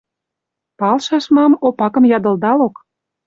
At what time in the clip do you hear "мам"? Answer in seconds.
1.35-1.51